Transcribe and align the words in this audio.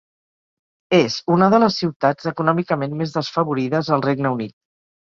És 0.99 1.17
una 1.35 1.51
de 1.55 1.59
les 1.65 1.77
ciutats 1.83 2.31
econòmicament 2.35 2.99
més 3.05 3.17
desfavorides 3.21 3.97
al 3.99 4.07
Regne 4.09 4.35
Unit. 4.41 4.61